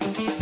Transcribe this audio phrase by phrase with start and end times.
[0.00, 0.35] Bye.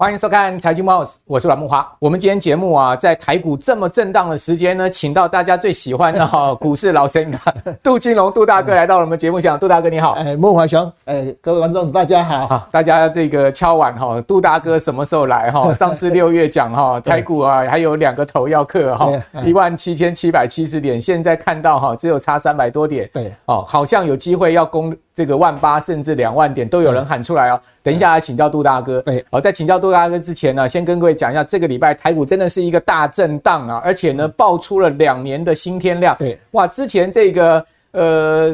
[0.00, 1.86] 欢迎收看《财经慕 House》，我是阮木花。
[1.98, 7.30] 我们今天节目啊，在台股这么震荡的时间呢，请到大家最喜欢的 哈股市老神
[7.84, 9.58] 杜金龙杜大哥来到我们节目现场。
[9.58, 12.46] 杜大哥你好，哎，慕驊兄，哎，各位观众大家好。
[12.46, 15.70] 好，大家这个敲碗哈，杜大哥什么时候来哈？
[15.76, 19.12] 上次六月讲哈，台股啊还有两个头要克哈，
[19.44, 24.96] 一万七千七百七十点，现在看到哈只有差三百多点，对，哦，好像有机会要攻。
[25.12, 27.60] 这个万八甚至两万点都有人喊出来哦。
[27.82, 29.02] 等一下来请教杜大哥。
[29.02, 36.16] 对，好，再请教杜大哥之前呢，先跟各位讲一下，这个礼拜台股真的是一个大震荡啊，而且呢，爆出了两年的新天量。
[36.18, 38.52] 对，哇，之前这个呃，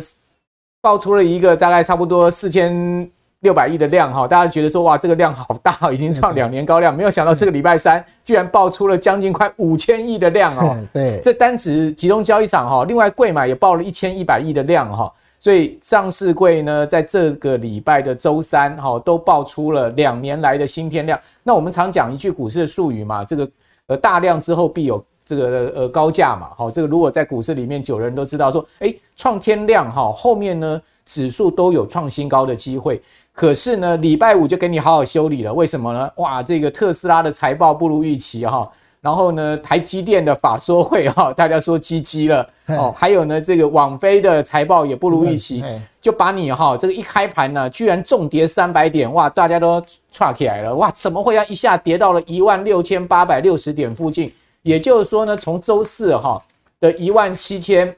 [0.80, 3.08] 爆出了一个大概差不多四千
[3.40, 6.96] 六百亿的量哈，大家觉得说哇，这个量好大，已经创两年高量。
[6.96, 10.76] 没有想到这个礼拜三居然爆出了将近快五千亿的量哦。
[10.92, 15.12] 对，这单指集中交易场哈，另外柜买也爆了一千一百亿的量哈。
[15.46, 21.16] 所以上市柜呢，在这个礼拜的周三，哈，都爆出了两年来的新天量。
[21.44, 23.48] 那我们常讲一句股市的术语嘛，这个
[23.86, 33.00] 呃大量之后必有这个呃高价嘛，好，这个如果在股市里面久人都知道说，诶，创天量哈，后面呢指数都有创新高的机会。
[33.32, 36.10] 可是呢，礼拜五就给你好好修理了，为什么呢？
[36.16, 38.68] 哇，这个特斯拉的财报不如预期哈。
[39.00, 42.92] 然后呢，台积电的法说会哈， 大家说积积了哦。
[42.96, 45.62] 还有呢，这个网飞的财报也不如预期，
[46.00, 49.80] 就把你哈这个一开盘呢，居然重跌三百点，哇，大家都
[50.10, 54.32] 岔起来了，哇，怎么会要一下跌到了一万六千八百六十点附近？
[54.62, 56.42] 也就是说呢，从周四哈
[56.80, 57.94] 的一万七千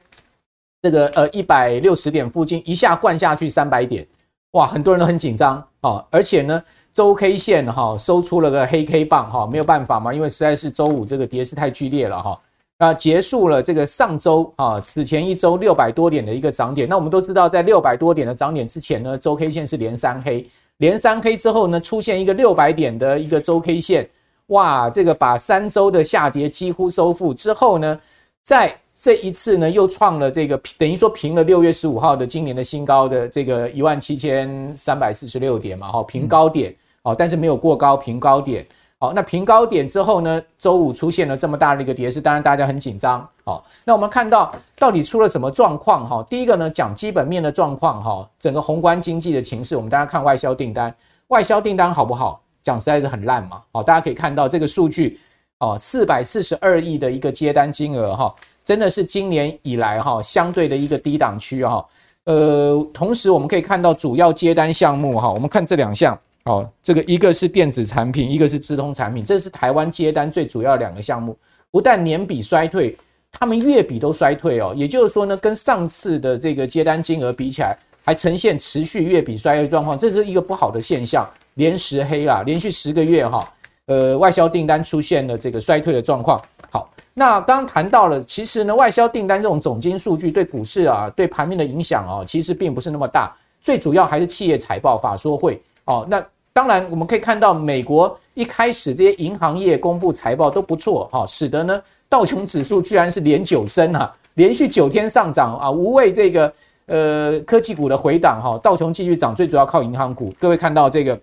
[0.82, 4.06] 这个呃一百六十点附近一下灌下去三百点，
[4.50, 6.62] 哇，很多人都很紧张啊，而且呢。
[6.98, 12.40] 周 K 线哈收出了个黑 K 棒哈，没有办法嘛，因为实在是周五这个跌势太剧烈了哈。
[12.76, 16.88] 那结束了这个上周啊，此前一周六百多点的一个涨点。
[16.88, 20.44] 那我们都知道，在六百多点的涨点之前呢，周 K 线是连三黑，
[20.78, 24.10] 连三黑之后呢，出现一个六百点的一个周 K 线，
[24.46, 27.96] 哇，这个把三周的下跌几乎收复之后呢，
[28.42, 36.74] 在这一次呢，又创了这个等于说平了六月十五号的今年的新高的这个一万七千三百四十六点嘛，哈，平高点。
[37.02, 38.66] 好，但是没有过高，平高点。
[39.00, 43.24] 好，那平高点之后呢，周五出现了这么大的一个跌势，当然大家很紧张。
[43.44, 46.04] 好，那我们看到到底出了什么状况？
[46.08, 48.02] 哈，第一个呢，讲基本面的状况。
[48.02, 50.92] 哈，整个宏观经济的情势，我们大家看外销订单，
[51.28, 52.42] 外销订单好不好？
[52.60, 53.60] 讲实在是很烂嘛。
[53.72, 55.20] 好，大家可以看到这个数据，
[55.60, 58.34] 哦，四百四十二亿的一个接单金额，哈，
[58.64, 61.86] 真的是今年以来哈相对的一个低档区哈。
[62.24, 66.18] 呃，同时我们可以看到主要接单项目哈，我们看这两项。
[66.48, 71.36] 哦，这个一个是电子产品，一个是资通产品，这是台湾接单最主要两个项目。
[71.70, 72.96] 不但年比衰退，
[73.30, 74.72] 他们月比都衰退哦。
[74.74, 83.52] 也就是说呢，跟上次的这个接单金额比起来，还呈现持续月比衰退状况，这是一个不好的现象，连十黑啦，连续十个月哈，
[83.84, 86.40] 呃，外销订单出现了这个衰退的状况。
[86.70, 96.24] 好，那刚刚谈到了，其实呢，外销订单这种总金数据对股市啊，对盘面的影响啊，其实并不是那么大，最主要还是企业财报、法说会哦，那。
[96.58, 106.52] 当然，我们可以看到，美国一开始这些银行业公布财报都不错哈，使得呢道琼指数居然是连九升哈，连续九天上涨啊，无畏这个
[106.86, 110.34] 呃科技股的回档哈，道琼继续涨，最主要靠银行股。
[110.40, 111.16] 各位看到这个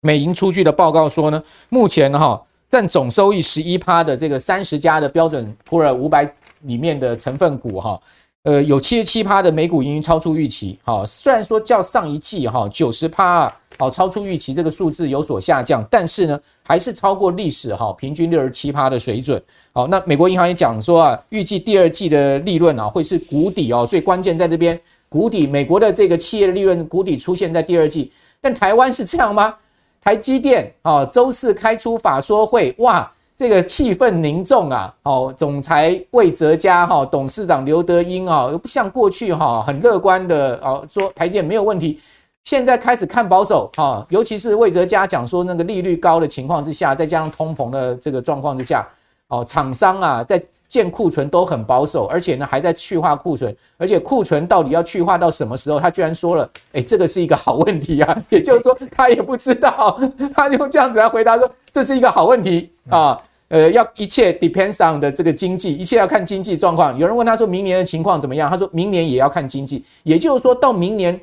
[0.00, 6.24] 美银出具的报告说呢，目前哈占总收益十一趴的这个三十家的标准普尔五百
[6.62, 8.00] 里面的成分股哈。
[8.44, 19.42] 呃，有七十七趴的美股盈余超出预期，好，虽然说较上一季哈九十趴，好超出预期这个数字有所下降，但是呢，还是超过历史哈平均六十七趴的水准。
[19.72, 29.52] 好，那美国银行也讲说啊，预计第二季的利润啊会是谷底哦，所以关键在这边谷底，美国的这个企业的利润谷底出现在第二季，但台湾是这样吗？
[30.00, 33.10] 台积电啊，周四开出法说会，哇！
[33.34, 34.94] 这个气氛凝重啊！
[35.02, 41.98] 哦，总裁魏哲家哈，董事长刘德英啊，又不像过去哈很乐观的哦，说台积电没有问题。
[42.44, 48.86] 现在开始看保守哈，尤其是魏哲家讲说那个利率高的情况之下，再加上通膨的这个状况之下，
[49.28, 55.78] 哦，厂商啊在建库存都很保守，而且呢还在去化库存，而且库存到底要去化到什么时候？
[55.78, 58.22] 他居然说了，诶，这个是一个好问题啊！
[58.28, 60.00] 也就是说他也不知道，
[60.34, 63.20] 他就这样子来回答说，这是一个好问题啊。
[63.48, 66.98] 呃，要一切 depends on 的这个经济，一切要看经济状况。
[66.98, 68.48] 有人问他说，明年的情况怎么样？
[68.50, 71.20] 他说明年也要看经济，也就是说到明年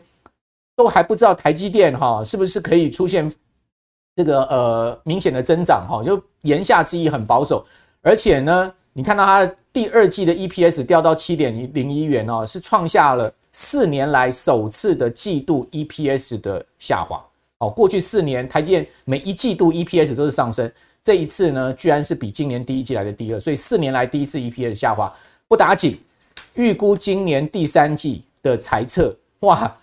[0.79, 3.29] 都还不知道台积电哈是不是可以出现
[4.15, 7.65] 这个呃明显的增长哈，就言下之意很保守。
[8.01, 17.21] 而且呢，你看到它第二季的 EPS 掉到七点零一元哦，是创下了四年来首次的季度 EPS 的下滑。
[17.57, 20.71] 哦，过去四年台积电每一季度 EPS 都是上升，
[21.03, 25.13] 这一次呢，居然是比今年第一季来的低了，所以四年来第一次 EPS 下滑。
[25.49, 25.99] 不打紧，
[26.53, 29.75] 预估今年第三季的财测，哇，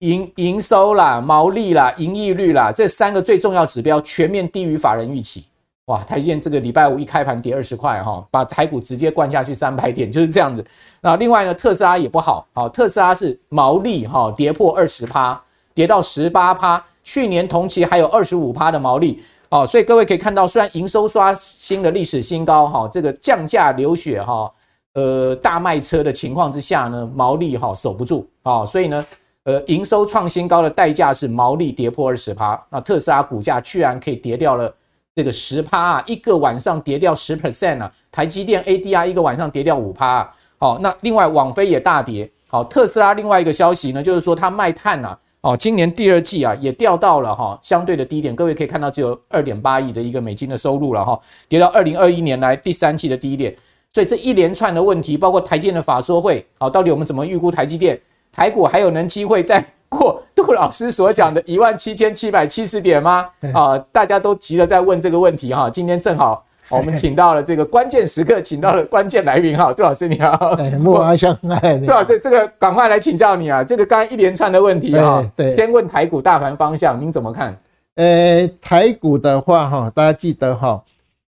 [0.00, 5.44] 营营收啦、毛利啦、盈利率啦，这三个最重要指标全面低于法人预期。
[5.86, 10.64] 哇，台积电这个礼拜五一开盘跌二十块哈，把台股直接灌下去三百点，就是这样子。
[11.00, 15.40] 那另外呢，特斯拉也不好，好，特斯拉是毛利哈跌破二十趴，
[15.74, 24.52] 跌到十八趴，去年同期还有二十五趴的毛利，哦，所以各位可以看到，虽然营收刷新了历史新高哈，这个降价流血哈，
[24.92, 29.06] 呃，大卖车的情况之下呢，毛利哈守不住啊，所以呢，
[29.48, 34.70] 呃，营收创新高的代价是毛利跌破二十趴，那特斯拉股价居然可以跌掉了。
[35.16, 40.30] 这个十趴啊，一个晚上跌掉十 percent 啊，台积电 ADR 一个晚上跌掉五趴啊。
[40.58, 42.30] 好，那另外网飞也大跌。
[42.46, 48.36] 好，特斯拉另外一个消息呢，就是说它卖碳啊，哦，今年第二季啊也掉到了哈相对的低点。
[48.36, 51.18] 各位可以看到，只有二点八亿的一个美金的收入了哈，
[51.48, 53.56] 跌到二零二一年来第三季的低点。
[53.90, 57.98] 所以这一连串的问题，包括台积电的法说会，好，到底我们怎么预估台积电
[58.38, 63.26] 台股还有能机会再过杜老师所讲的一万七千七百七十点吗？
[63.52, 65.68] 啊，大家都急着在问这个问题哈。
[65.68, 69.72] 今天正好 我们请到了这个关键时刻，请到了关键来宾哈。
[69.72, 71.36] 杜老师你好， 莫阿香，
[71.84, 73.64] 杜老师这个赶快来请教你啊。
[73.64, 75.20] 这个刚刚一连串的问题哈，
[75.56, 77.58] 先问台股大盘方向，您怎么看？
[77.96, 80.80] 呃，台股的话哈，大家记得哈，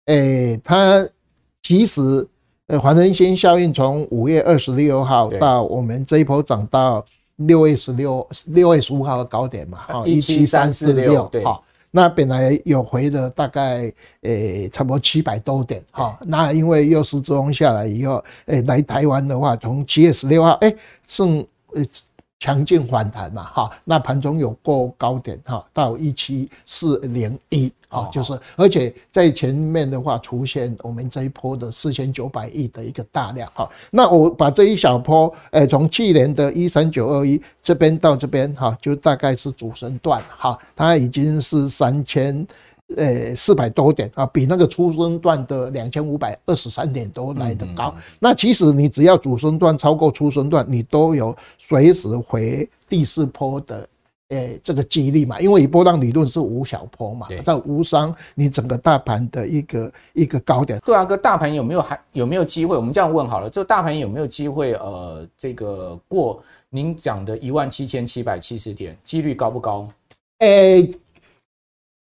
[0.06, 1.04] 诶，它
[1.64, 2.28] 其实
[2.72, 7.06] 呃，黄仁勋效应从五月二十六号到我们这一波涨到。
[7.48, 13.92] 六月十六、六月十五号的高点嘛，哈，一七三四六，对，好，那本来有回了大概，
[14.22, 20.78] 诶、欸，差不多七百多点，哈，那因为又是中下来以后，诶、欸，来台湾的话，从七月十六号，诶、欸，
[21.08, 21.44] 剩，
[21.74, 21.84] 呃。
[22.42, 42.46] 强劲反弹嘛，哈，那盘中有过高点哈，到一七四零一啊，就是，而且在前面的话出现我们这一波的四千九百亿的一个大量哈，那我把这一小波，诶，从去年的一三九二一这边到这边哈，就大概是主升段哈，它已经是三千。
[42.98, 47.94] 呃，四百多点啊，比那个出生段的两千五百二十三点都来得高。
[48.20, 53.88] 那其实你只要主升段超过出生段，你都有随时回第四波的，
[54.30, 55.40] 诶，这个几率嘛。
[55.40, 60.80] 因为以波浪理论是无小波嘛，在无伤你整个大盘的一个一个高点。
[60.86, 62.76] 对啊，哥，大盘有没有还有没有机会？
[62.76, 64.74] 我们这样问好了，就大盘有没有机会？
[64.74, 69.88] 呃，这个过您讲的一万七千七百七十点，几率高不高？
[70.40, 70.92] 诶。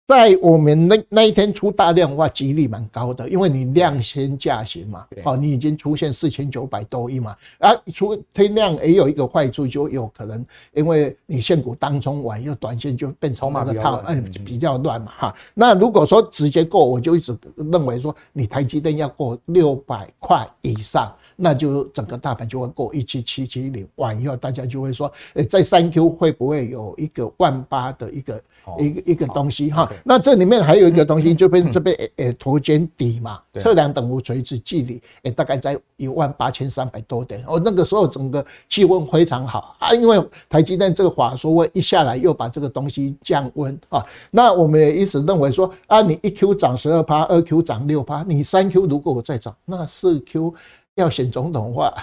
[0.06, 10.44] 在我们那那一天出大量的话，几率蛮高的，因为你量先价行嘛，哦，你已经出现四千九百多亿嘛，啊，出推量也有一个坏处，就有可能
[10.74, 15.34] 因为你现股当中玩，又短线就变成那个套，嗯，比较乱嘛，哈。
[15.54, 28.42] 那如果说直接过，我就一直认为说，你台积电要过六百块以上，那就整个大盘就会过一七七七零完以后，大家就会说，诶，在三 Q 会不会有一个万八的一个
[28.78, 29.90] 一个一个东西哈？
[30.04, 37.42] 那这里面还有一个东西，就被这边诶诶头肩底嘛，测量等幅垂直距离，诶大概在一万八千三百多点。
[37.46, 44.04] 哦，那个时候整个气温非常好啊，因为台积电这个法说会一下来，又把这个东西降温啊。
[44.30, 50.54] 那我们也一直认为说啊，你一 Q 涨十二趴，二 Q 涨六趴，你三 Q 如果我再涨，那四 Q
[50.96, 51.94] 要选总统的话，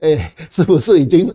[0.00, 1.32] 诶，是不是已经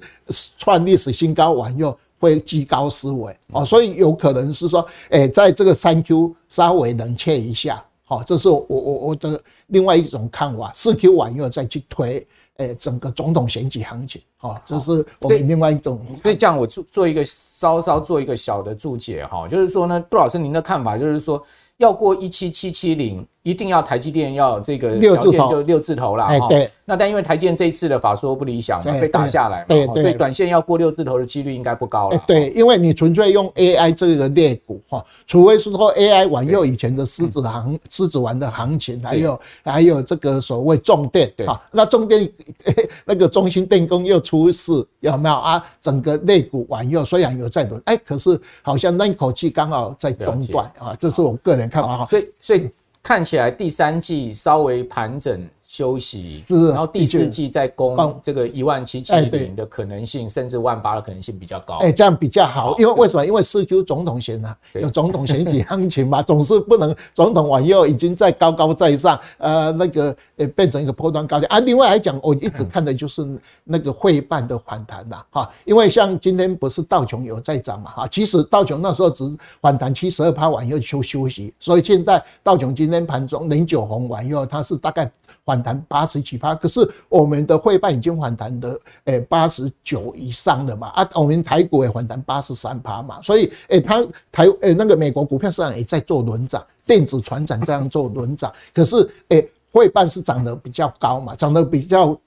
[0.58, 1.98] 创历史新高完又？
[2.22, 10.69] 会居高思维哦，所以有可能是说，哎，在这个三 Q 稍微冷却一下，好，这是我我我的另外一种看法。
[10.75, 12.27] 四 Q 完以后再去推，
[12.58, 16.05] 哎，整个总统选举行情，好，这是我们另外一种。
[16.22, 21.41] 所以这样我做做一个稍稍做一个小的注解哈，就是说呢，杜老师您的看法就是说，
[21.77, 23.25] 要过一七七七零。
[23.43, 26.69] 一定要台积电要这个条件就六字头了哈，对。
[26.84, 32.22] 那但因为台积电这一次的法说不理想嘛，被打下来嘛，对，所以短线要过六字头的几率应该不高了。
[32.27, 42.29] 对，因为你纯粹用 AI 这个类股哈，除非是说 AI 往右以前的狮子行、狮子丸的行情，还有还有这个所谓重电哈，那重电
[43.05, 45.65] 那个中兴电工又出事有没有啊？
[45.79, 52.05] 整个类股往右虽然有在轮，哎，可是好像那一口气刚好在中段啊，这是我个人看法哈。
[52.05, 52.69] 所以所以。
[53.01, 61.75] 看起来第三季稍微盘整，休息，是，然后第四季再攻这个一万七七零的可能性，甚至万八的可能性比较高。
[61.77, 63.25] 哎，这样比较好，因为为什么？
[63.25, 71.48] 因为四 Q 总统选啊，有总统选举行情嘛，总是不能总统往右已经在高高在上，呃，那个呃变成一个波段高点。
[71.51, 71.60] 啊。
[71.60, 79.24] 另外来讲，我一直看的就是那个汇半的反弹啦，哈，因为像今天不是道琼有在涨嘛，哈，其实道琼那时候只
[79.62, 85.10] 反弹七十二趴，完又休休息，所以现在道琼今天盘中零九红完以后，它是大概。
[85.46, 90.89] 反弹八十几趴，可是我们的汇半已经反弹的诶八十九以上了嘛。
[90.89, 102.19] 啊，我们台股也反弹八十三趴嘛，所以诶、欸，它台诶、欸、那个美国股票市场也在做轮涨，电子船长这样做轮涨，可是诶费半是涨得比较高嘛，涨得比较。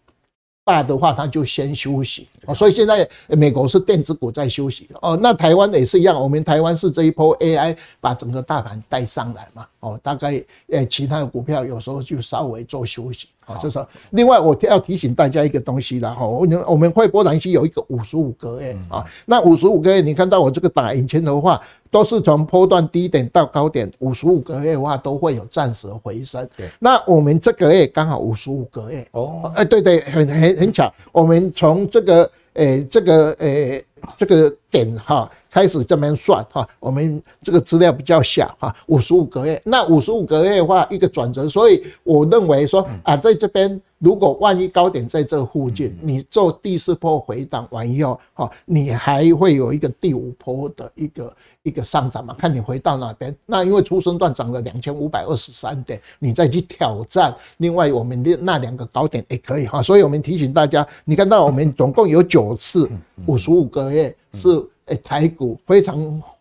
[0.65, 2.29] 大的话，它就先休息。
[2.47, 4.89] 哦，所以现在美国是电子股在休息。
[5.01, 9.67] 哦，那台湾也是一样，我们台湾是这一波 AI 把整个大盘带上来嘛。
[9.81, 21.61] 哦，大概诶其他的股票有时候就稍微做休息啊，就是另外我要提醒大家一个东西啦哈，我们我们惠波兰西有一个五十五个月啊，那五十五个月你看到我这个打引擎的话。
[21.93, 26.49] 都是从波段低点到高点，五十五个月的话都会有暂时回升。
[26.57, 33.85] 对，那我们这个月刚好五十五个月哦，哎，对对，很很很巧，我们从这个诶、欸、这个诶、欸、
[34.19, 43.81] 这个点哈开始这边算哈，我们这个资料比较小哈，五十五个月，那五十五个月的话一个转折，所以我认为说啊，在这边。
[44.03, 51.33] 如果万一高点在这附近，你做第四波回档完以后，哈，你还会有一个第五波的一个
[51.63, 52.35] 一个上涨嘛？
[52.35, 53.35] 看你回到哪边。
[53.47, 57.35] 那因为出生段涨了两千五百二十三点，你再去挑战。
[57.59, 59.83] 另外，我们的那两个高点也可以哈。
[59.83, 62.89] 所以我们提醒大家，你看到我们总共有九次
[63.27, 64.49] 五十五个月是
[64.87, 65.97] 诶台股非常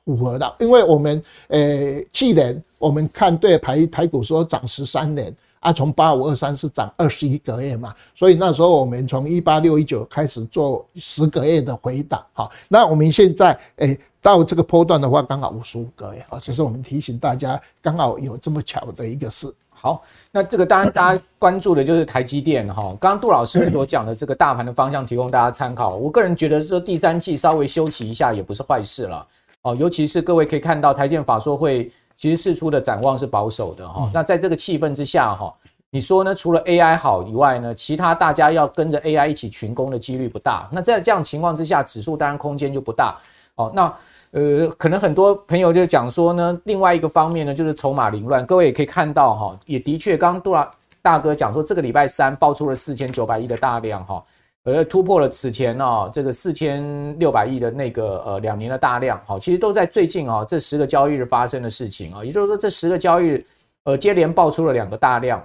[0.05, 5.33] 符合的，因为我们诶去年我们看对台台股说涨十三年。
[5.61, 19.53] 啊，从八五二三是涨二十一个月嘛，所以那时候我们从一八六一九开始做十个月的回档，好，那我们现在诶到这个波段的话，刚好五十五个月，好，这是我们提醒大家，刚好有这么巧的一个事。
[19.69, 20.01] 好，
[20.31, 25.95] 那这个当然大家关注的就是台积电哈，刚刚杜老师所讲的这个大盘的方向，提供大家参考。
[25.95, 29.27] 我个人觉得说第三季稍微休息一下也不是坏事了，
[29.61, 31.91] 哦，尤其是各位可以看到台积法说会。
[32.21, 35.51] 其实释出的展望是保守的哈，那在这个气氛之下哈，
[35.89, 36.35] 你说呢？
[36.35, 40.69] 除了 AI 好以外呢，其他大家要跟着 AI 一起群攻的几率不大。
[40.71, 43.17] 那在这样情况之下，指数当然空间就不大
[43.55, 43.71] 哦。
[43.73, 43.91] 那
[44.29, 48.45] 呃，可能很多朋友就讲说呢，另外一个方面呢，就是筹码凌乱。
[48.45, 54.23] 各位也可以看到哈，也的确，刚刚杜拉大哥讲说，这个礼拜三爆出了四千九百亿的大量哈。
[54.63, 63.45] 而突破了此前哦，这个四千六百亿的那个呃两年的大量，好，其实都在最近啊这十个交易日发生的事情啊，也就是说这十个交易日
[63.85, 65.43] 呃接连爆出了两个大量，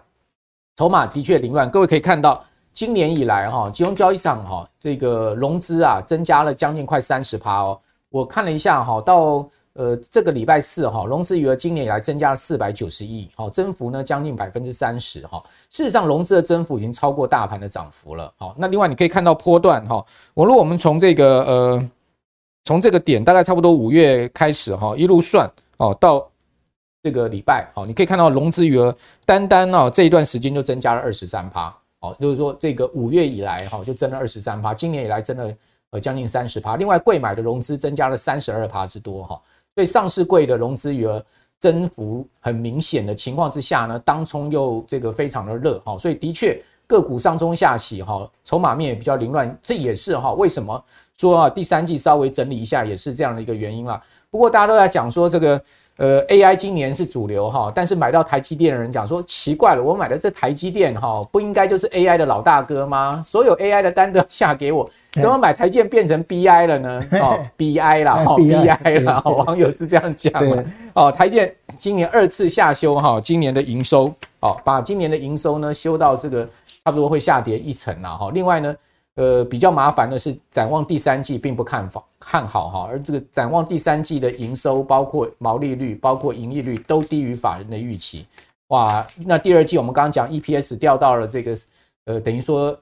[0.76, 1.70] 筹码的确凌乱。
[1.70, 7.80] 各位可以看到，今年以来哈，金融交易场哈这个融资啊增加了将近快三十趴哦，
[8.10, 9.48] 我看了一下哈到。
[9.76, 15.42] 呃，这个礼拜四哈，融资余额今年以来增加了四百九十亿，好，增幅呢将近百分之三十哈。
[15.70, 18.32] 事实上，融资的增幅已经超过大盘的涨幅了。
[18.36, 21.90] 好，那另外你可以看到波段哈，我如果我们从这个呃，
[22.64, 26.26] 从这个点大概差不多五月开始哈，一路算哦，到
[27.02, 35.54] 这个礼拜，好，你可以看到融资余额单单哦这一段时间就增加了二十三趴，哦，就是说这个五月以来哈就增了二十三趴，今年以来增了
[35.90, 36.76] 呃将近三十趴。
[36.76, 39.38] 另外，贵买的融资增加了三十二趴之多哈。
[39.76, 41.24] 所以上市柜的融资余额
[41.60, 50.84] 增幅很明显的情况之下呢，当冲又这个非常的热哈，所以的确个股上冲下洗哈，筹码面也比较凌乱，这也是哈为什么
[51.16, 54.02] 说啊第三季稍微整理一下也是这样的一个原因啦。
[54.30, 55.62] 不过大家都在讲说这个。
[55.98, 63.22] 呃，AI 今年是主流哈，但是买到台积电的人讲说奇怪了，我买的这台积电哈，不应该就是 AI 的老大哥吗？
[63.24, 67.02] 所有 AI 的单都要下给我，怎么买台积电变成 BI 了呢？
[67.12, 70.66] 哦，BI 啦，哦，BI 啦，网友是这样讲的。
[70.92, 76.46] 哦，台积电今年二次下修哈，今年的营收，哦，把今年的营收呢修到这个
[76.84, 78.30] 差不多会下跌一成啦哈。
[78.34, 78.76] 另外呢。
[79.16, 88.26] 呃，比较麻烦的是，展望第三季并不看好看好哈，而这个展望第三季的营收，包括毛利率，包括盈利率，都低于法人的预期。
[88.68, 91.56] 哇，那第二季我们刚刚讲 EPS 掉到了这个，
[92.04, 92.78] 呃，等于说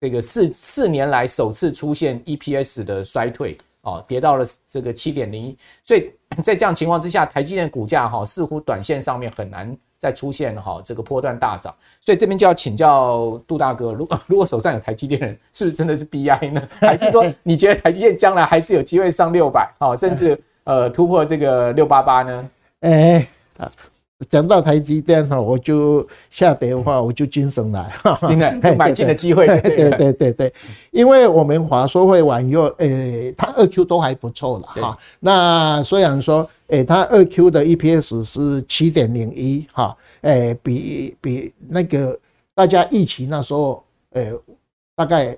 [0.00, 6.10] 这个四四年来首次出现 EPS 的衰退哦，跌到了这个七点零一，所以
[6.42, 9.76] 在这样情况之下，台积电股价哈似乎短线上面很难。
[10.04, 16.62] 再出现哈这个波段大涨，所以这边就要请教杜大哥，如果 如果手上有台积电人，是不是真的是 BI 呢？
[16.78, 22.50] 还是说你觉得台积电将来还是有机会上六百，好，甚至 呃突破这个六八八呢？
[22.80, 23.72] 哎啊，
[24.28, 27.90] 讲到台积电哈，我就下跌的话，我就精神来，
[28.28, 30.52] 现在买进的机会，对对对对，
[30.90, 34.94] 因为我们华硕会完以后，诶，它二 Q 都还不错了哈。
[35.18, 42.18] 那虽然说，诶，它二 Q 的 EPS 是七点零一哈，诶，比比那个
[42.54, 44.32] 大家预期那时候，诶，
[44.96, 45.36] 大概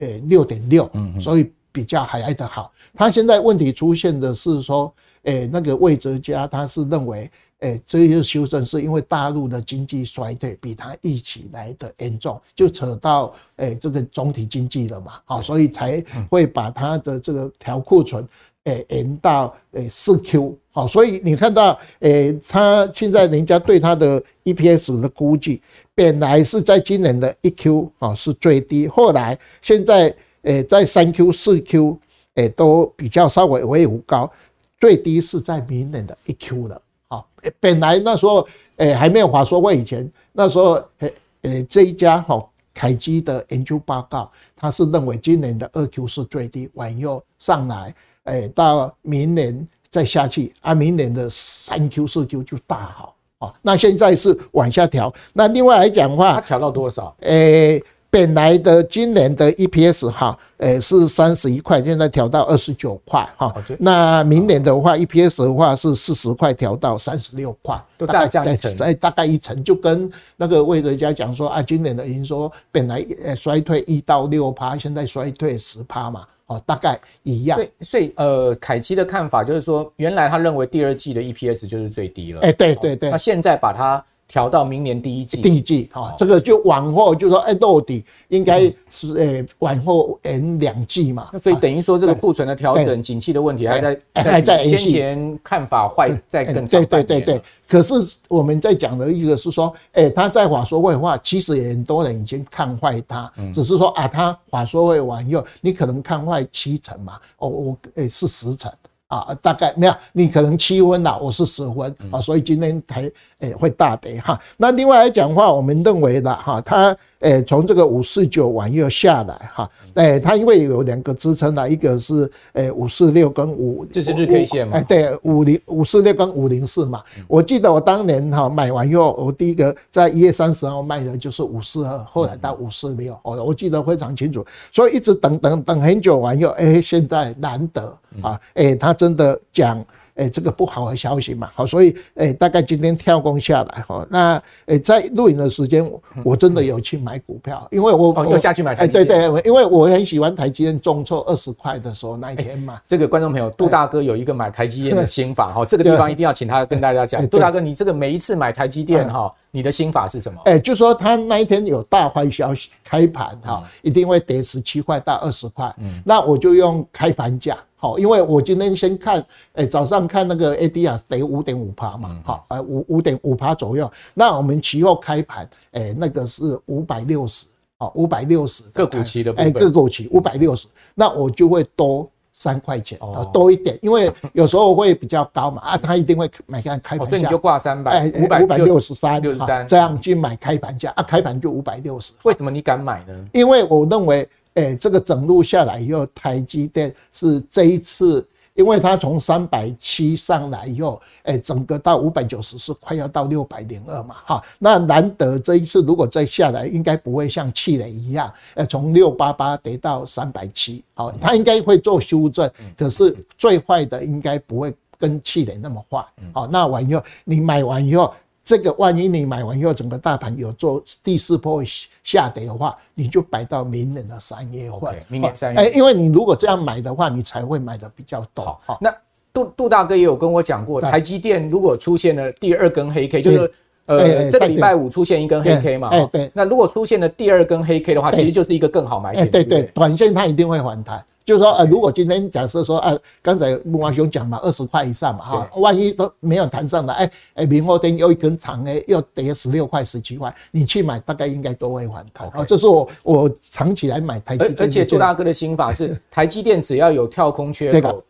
[0.00, 2.72] 诶六点六，嗯，所以比较还来得好。
[2.94, 4.92] 它现在问题出现的是说，
[5.22, 7.30] 诶，那个魏哲家他是认为。
[7.60, 18.28] 诶，这些修正是因为大陆的经济衰退比他预期来的严重，就扯到诶这个总体经济了嘛，好，所以才会把它的这个调库存
[18.66, 25.62] 诶延到诶四 Q，好，所以你看到诶，他现在人家对他的 EPS 的估计，
[25.94, 31.98] 本来是在今年的一 Q 啊是最低，后来现在诶在三 Q 四 Q
[32.34, 34.30] 诶都比较稍微为五高，
[34.78, 36.82] 最低是在明年的一 Q 了。
[37.08, 37.28] 好，
[37.60, 38.46] 本来那时候，
[38.78, 42.44] 诶还没有华硕会以前，那时候，诶诶这一家哈
[42.74, 47.94] 凯基的研究报告，他是认为今年的二 Q 是最低，往后上来，
[48.26, 57.12] 诶到明年再下去，啊明年的三 Q 四 Q 就大好，啊那现在是往下调，那另外来讲的话，它调到多少？
[57.20, 57.82] 诶。
[58.08, 63.54] 本来的今年的 EPS 哈，诶是三十一块，现在调到二十九块哈。
[63.78, 68.74] 那明年的话，EPS 的话是四十块，调到三十六块，大概降一成。
[68.78, 77.58] 哎，大概一成，就跟那个魏哲家讲说啊，今年的营收本来呃衰退一到六趴，现在衰退十趴嘛，哦，大概一样。
[77.58, 82.40] 所以，所以呃，凯奇的看法就是说，原来他认为第二季的 EPS 就是最低了。
[82.42, 83.10] 哎，对对对。
[83.10, 84.04] 那现在把它。
[84.28, 91.30] 调到明年第一季，第一季哈，这个就往后就说，哎，到底应该是诶往后延两季嘛？
[91.40, 96.84] 所以等于说这个库存的调整、景气的问题还在还在先前看法坏在更长。
[96.84, 97.42] 对对对对。
[97.68, 97.94] 可是
[98.28, 108.72] 我们在讲的一个是说，哎，他在华说会的话，其实也很多人已经看坏他，只是说啊，他华说会完以后，你可能看坏七成嘛，哦，我诶是十成。
[109.08, 114.40] 啊，大概没有，你可能七分啦，我是十分啊，所以今天才诶会大跌哈。
[114.56, 116.96] 那另外来讲的话，我们认为的哈，它。
[117.20, 124.76] 诶，从这个五四九往右下来哈，诶，它因为有两个支撑的，一个是诶五四六跟五，这是日 K 线嘛？
[124.76, 127.02] 哎，对，五零五四六跟五零四嘛。
[127.26, 134.44] 我记得我当年哈买完以后，我第一个在一月三十号卖的就是五四二，后来到五四六，哦，我记得非常清楚。
[134.70, 139.82] 所以一直等等等很久完以后，哎，现在难得啊，诶，他真的讲。
[140.16, 145.88] 哎、欸，这个不好的消息嘛，好，所以哎、欸，大概今天跳空下来哈，那哎、欸，在录影的时间，
[146.24, 152.80] 我真的有去买股票，因为我哦，又下去买台积电，对对，因为我很喜欢台积电重挫二十块的时候那一天嘛。
[152.86, 157.28] 这个观众朋友，杜大哥有一个买台积电的 心法哈，这个地方一定要请他跟大家讲。
[157.28, 160.40] 杜大哥，你这个每一次买台积电哈，你的心法是什么？
[160.46, 167.54] 哎，就说他那一天有大坏消息，开盘哈，一定会跌十七块到二十块，嗯，那我就用开盘价。
[167.78, 173.90] 好，因为我今天先看，诶，早上看那个 ADR 得五点五趴嘛，好，呃，五五点五趴左右。
[174.14, 192.14] 那我们期货开盘，诶，那个是五百六十，好，五百六十个股期的部分，诶，个股期五百六十，那我就会多三块钱，哦，多一点，因为有时候会比较高嘛，啊，他一定会买看开盘价，所以你就挂三百，五百五百六十三，六十三，这样去买开盘价，啊，开盘就五百六十。
[192.22, 193.14] 为什么你敢买呢？
[193.34, 194.26] 因为我认为。
[194.56, 218.12] 哎，这个整路下来以后，台积电是这一次，因为它从三百七上来以后，哎，整个到五百九十是快要到六百零二嘛，哈，那难得这一次如果再下来，应该不会像去年一样，哎，从六八八跌到三百七，好，它应该会做修正，可是最坏的应该不会跟去年那么坏，好，那完以后你买完以后。
[218.46, 221.64] 这个万一你买完以后，整个大盘有做第四波
[222.04, 224.80] 下跌的话，你就摆到明年的三月份。
[224.80, 228.44] Okay, 明年三月，哎，因为你如果这样买的话，你才会买的比较多。
[228.44, 228.94] 好，好，那
[229.32, 233.50] 杜杜大哥也有跟我讲过，台积电如果出现了第二根黑 K，就是
[233.86, 239.28] 呃这个礼拜五出现一根黑 K 嘛，哎对，那如果出现了第二根黑 K 的话，其实就是一个更好买点。
[239.28, 241.04] 对对，短线它一定会反弹。
[241.26, 252.30] 就是说，呃，如果今天假设说，啊，刚才木华兄讲嘛，二十块以上嘛，哈，万一都没有谈上来，哎，哎，明后天又一根长哎，又跌十六块、十七块，你去买，大概应该都会反弹。
[252.32, 254.54] 哦，这是我我长期来买台积电。
[254.60, 258.00] 而且杜大哥的心法是， 台积电只要有跳空缺口，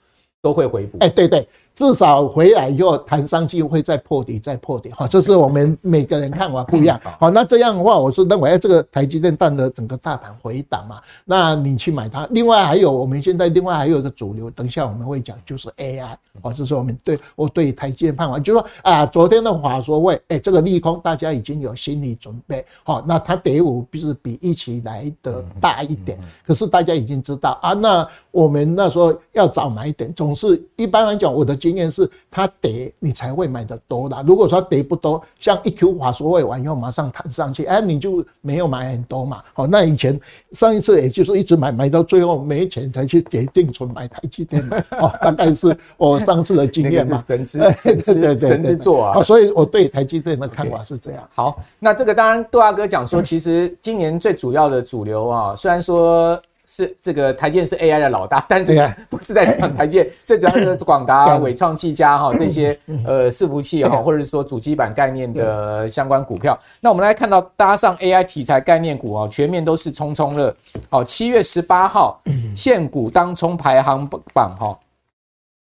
[0.42, 0.98] 都会回补。
[1.00, 6.99] 哎，对对，至少回来以后弹上去会再破底，再破底，哈，这是我们每个人看法不一样。
[7.21, 12.27] 好，那这样的话，我是认为，哎这个台积电占了整个大盘回档嘛，那你去买它。
[12.31, 16.17] 另外还有，我们现在另外还有一个主流，等一下我们会讲，就是 AI。
[16.43, 22.65] 哦，这是我们对我对台积电看法，就是说啊，昨天的话说会，哎，这个利空大家已经有心理准备。
[22.85, 31.55] 好，那它跌幅不是比一起来的大一点，可是大家已经知道啊，那我们那时候要早买一点，总是一般来讲，我的。
[31.66, 34.22] 经验是，它跌你才会买的多啦。
[34.24, 39.42] 如果说跌不多，像一 Q 法说会完以后马上弹上去，哎，你就没有买很多嘛。
[39.52, 40.18] 好，那以前
[40.52, 44.76] 上一次也就是一直买，买到最后没钱才去决定存买台积电嘛。
[45.00, 47.24] 哦，大概是我上次的经验嘛。
[47.26, 49.22] 神之神之神之作啊。
[49.24, 51.29] 所以我对台积电的看法是这样。
[51.35, 56.40] 好，那这个当然杜大哥讲说， 其实今年最主要的主流啊，虽然说。
[56.66, 58.74] 是这个台积电是 AI 的老大，但是
[59.09, 66.59] 不是在讲台积电，最主要是广达、 伟创、技嘉哈这些呃伺服器哈，或者是说主机板概念的相关股票。
[66.81, 70.55] 那我们来看到搭上 AI 题材概念股啊，全面都是冲冲乐。
[70.90, 72.20] 好，七月十八号
[72.55, 74.76] 现股当冲排行榜哈，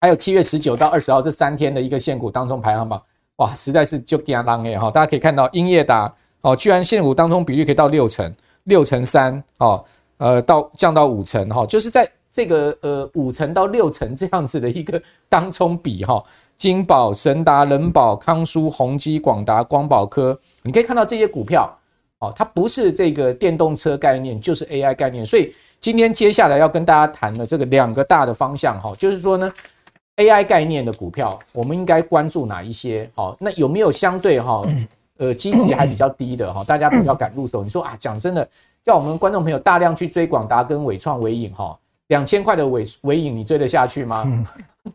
[0.01, 2.99] 还有七月十九到二十号这三天的一个现股当冲排行榜，
[3.35, 4.89] 哇，实在是就惊人耶哈！
[4.89, 9.85] 大家可以看到英业达哦，居然现股当冲比率可以到六成，六成三哦。
[10.17, 16.23] 呃，到降到五成哈，就是在这个呃五成到六成这样子的一个当中比哈，
[16.55, 21.77] 金宝、神达、仁宝、康舒、宏基、广达、光宝科，你可以看到这些股票
[22.19, 25.25] 哦，它不是这个电动车概念，就是 AI 概念。
[25.25, 29.51] 所以今天接下来要跟大家谈的这个两个大的方向哈，就是说呢
[30.15, 33.09] ，AI 概念的股票，我们应该关注哪一些？
[33.15, 34.61] 好，那有没有相对哈，
[35.17, 37.63] 呃，基期还比较低的哈，大家比较敢入手？
[37.63, 38.47] 你说啊，讲真的。
[38.85, 41.75] 叫我们观众朋友大量去追广达跟纬创、伟影哈，
[42.09, 44.23] 两千块的伟伟影你追得下去吗？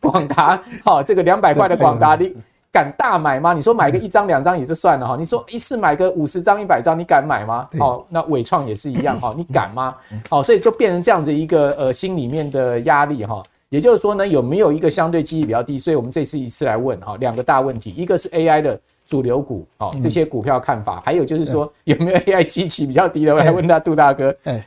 [0.00, 2.32] 广达哈，这个两百块的广达你
[2.70, 3.52] 敢大买吗？
[3.52, 7.66] 你说买个一张两张也就算了哈，你说一次买个五十张一百张你敢买吗？
[7.80, 9.96] 好，那纬创也是一样哈，你敢吗？
[10.28, 13.42] 好，所以就变成这样子一个呃心里面的压力哈。
[13.70, 15.80] 也就是说呢，有没有一个相对记忆比较低？
[15.80, 18.80] 所以我们这次一次来问哈两个大问题，一个是 AI 的。
[19.10, 23.34] 主流股哦，这些股票看法，还有就是说有没有 AI 机器比较低的？
[23.34, 24.32] 我来问他杜大哥。
[24.44, 24.64] 哎，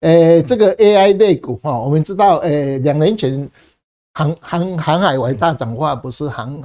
[0.00, 3.48] 呃，这个 AI 类股哈，我们知道，呃，两年前
[4.14, 6.60] 航航航海王大涨话不是航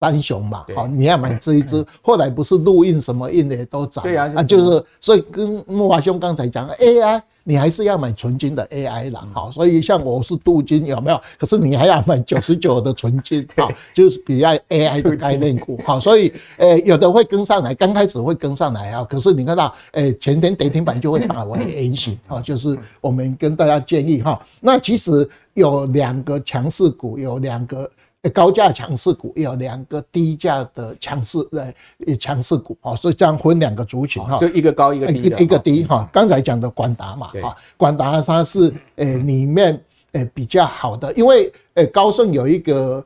[0.00, 0.64] 三雄嘛？
[0.74, 7.20] 好，你要买这一支，后来不是陆运什么运的都涨，对啊，啊，就是所以跟木华兄刚才讲 AI。
[7.44, 11.18] 你还是要买纯金的 AI 啦，好，所以像我是镀金有没有？
[11.38, 27.90] 可是你还要买九十九的纯金， 好，就是比较 AI 的概念股，好，所以呃有的会跟上来，刚开始会跟上来啊，可是你看到呃前天跌停板就会打回 A 型，好，就是我们跟大家建议哈，那其实有两个强势股，有两个。
[28.32, 36.08] 高价强势股有两个低价的强势呃强势股啊，所以这样分两个族群哈，就一个高一个低，一个低哈。
[36.12, 39.80] 刚才讲的广达嘛哈，广达它是呃里面
[40.12, 43.04] 呃比较好的，因为呃高盛有一个。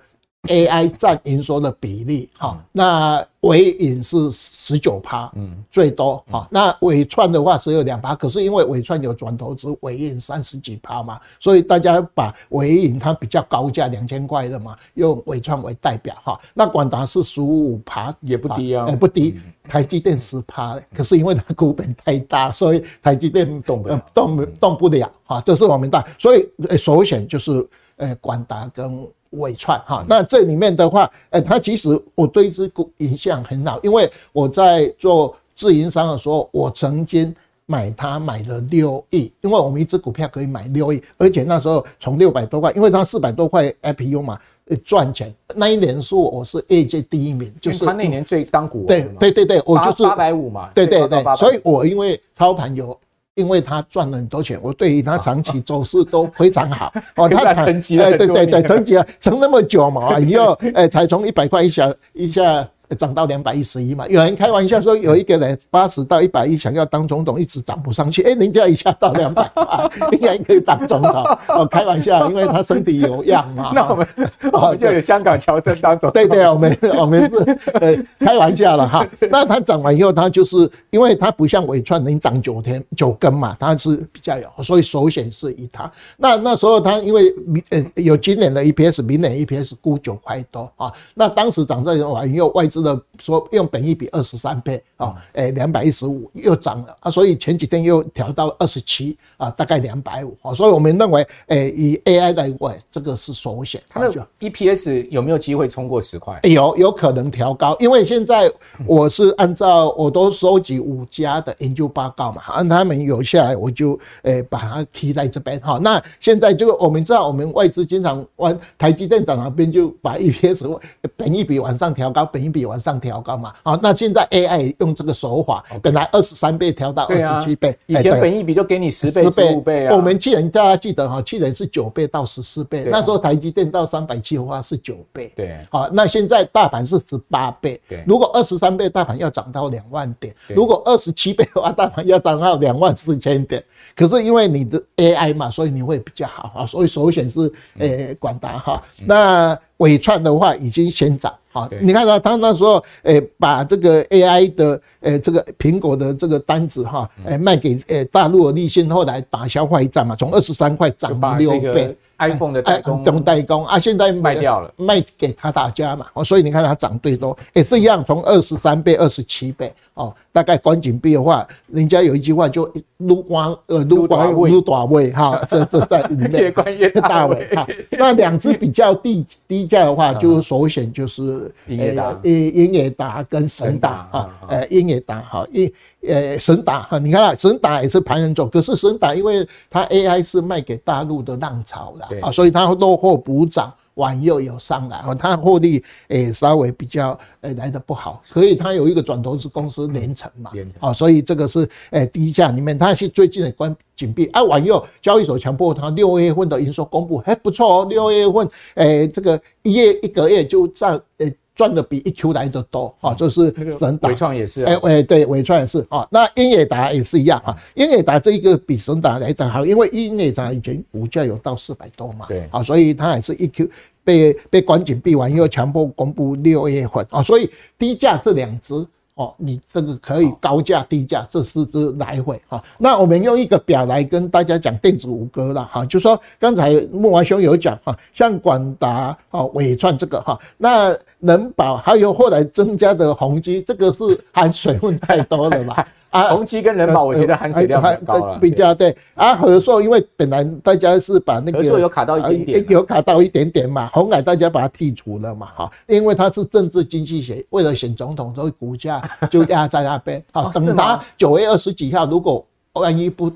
[0.48, 29.06] AI 占营收的比例，哈，那伟影是十九趴，嗯，最多，哈，那纬创的话只有两趴，可是因为纬创有转投资，伟影三十几趴嘛，所以大家把伟影它比较高价两千块的嘛，用纬创为代表，哈，那广达是十五趴，也不低啊，不低，台积电十趴，可是因为它股本太大，所以台积电动不了，动动不了，哈，这是我们大，所以首选就是呃广达跟。
[29.32, 37.34] 纬创哈，那这里面的话，呃，它其实我对这股印象很好，因为我在做自营商的时候，我曾经
[37.66, 44.38] 买它买了六亿，因为我们一只股票可以买六亿，而且那时候从六百多块，因为它四百多块 IPO 嘛，
[44.84, 45.34] 赚钱。
[45.54, 52.98] 那一年是我是业界第一名，就是他那年最当股对对对对，我就是八百五嘛，对对对，所以我因为操盘有。
[53.34, 56.92] 因为他赚了很多钱，我对于他长期走势都非常好。
[57.16, 62.68] 哦，他沉积了，对对对，沉积了，沉那么久嘛，以后哎，才从一百块一下一下。
[62.94, 68.22] 涨到两百一十一嘛，有人开玩笑说，有一个人八十到一百一想要当总统，一直涨不上去。
[68.22, 71.24] 哎，人家一下到两百 八，应该可以当总统。
[71.48, 73.70] 哦，开玩笑，因为他身体有恙嘛。
[73.74, 74.06] 那我们
[74.52, 76.12] 哦，就有香港乔生当总统。
[76.12, 77.36] 对对，我们我们是
[77.80, 79.06] 呃开玩笑了哈。
[79.30, 85.90] 那他涨完以后，他就是因为他不像伟创能涨九天九根嘛，他是比较有，所以首选是以他。
[86.18, 90.92] 那那时候他因为明呃有今年的 EPS，明年 EPS 估九块多啊。
[91.14, 92.81] 那当时涨这完以后，外资。
[92.82, 94.82] 的说用本益比二十三倍。
[95.02, 103.82] 啊，诶，两百一十五又涨了啊，所以前几天又调到二十七啊，大概两百五啊，所以我们认为，诶，以 AI 来讲，这个是首选。
[103.88, 106.38] 它的 EPS 有没有机会冲过十块？
[106.44, 108.48] 有，有可能调高，因为现在
[108.86, 115.80] 我是按照我都收集五家的研究报告嘛，按他们有下来，我就诶把它提在这边哈。
[115.82, 120.78] 那现在就我们知道，我们外资经常玩台积电涨那边就把 EPS
[121.16, 123.52] 本一比往上调高，本一比往上调高嘛。
[123.64, 124.91] 好，那现在 AI 用。
[124.94, 129.94] 这个手法本来二十三倍调到二十七倍，以前本益比就给你十倍、十五倍啊。
[129.94, 135.32] 我们去年大家记得哈，去年是九倍到十四倍，那时候台积电到三百七的话是九倍。
[135.36, 137.80] 对，好，那现在大盘是十八倍。
[137.88, 143.62] 对，如果二十三倍大盘要涨到两万点，如果二十七倍的话大盘要涨到两万四千点。
[143.94, 148.82] 可是因为你的 AI 嘛，所以你会比较好啊，所以首选是诶广达哈。
[149.06, 151.32] 那伟创的话已经先涨。
[151.52, 161.96] 好，你看到他那时候，诶，把这个 AI 的，诶，这个苹果的这个单子哈，诶，卖给诶大陆的立讯，后来打消坏账嘛，从二十三块涨到六倍。
[162.28, 163.66] iPhone 的代工，中代工？
[163.66, 176.30] 啊，现在卖掉了，卖给他大家嘛，哦，所以你看它涨最多，也是一样，从二十三倍、二十七倍，哦，大概关紧闭的话，人家有一句话就撸光呃撸光撸大尾哈，这这在里面。
[176.42, 177.66] 越关越大尾哈。
[177.90, 185.72] 那两只比较低低价的话，就首选就是英业达，呃英业达跟神达啊，呃英业达哈一。
[186.08, 211.32] 呃，神达哈，你看啊，神达也是盘人种，可是神达因为它 AI 是卖给大陆的浪潮了啊，所以它落后补涨，晚又有上来，它获利诶稍微比较诶来的不好，所以它有一个转投资公司联成嘛，啊，所以这个是诶低价里面，它是最近的关紧闭啊，晚又交易所强迫它六月份的营收公布还不错哦，六月份诶这个一月一个月就占诶。
[211.62, 216.04] 赚的比一 Q 来的多啊，就是神达，伟创也是，哎哎，对，伟创也是啊。
[216.10, 223.70] 那英业达也是一样啊，英业达这一个比神达来的好，因为英业达以前股价有到四百多嘛，对，啊，所以它也是一 Q
[224.02, 227.48] 被被关紧闭完，又强迫公布六月份啊，所以
[227.78, 228.84] 低价这两只。
[229.14, 232.62] 哦，你这个可以高价低价，这是只来回哈。
[232.78, 245.86] 那我们用一个表来跟大家讲电子五哥了哈，就说刚才慕驊兄有讲哈，像广达啊、伟创这个哈，那能保还有后来增加的宏基，这个是含水分太多了吧？
[246.12, 248.94] 啊，红旗跟人保，我觉得含水量很高了，比较对。
[249.14, 260.22] 啊，和硕因为本来大家是把那个和硕有卡到一点点，有卡到一点点嘛，红海大家把它剔除了嘛，哈，因为它是政治经济学，为了选总统，所以股价就压在那边。
[260.32, 262.44] 好，等它九月二十几号，如果
[262.74, 263.32] 万一不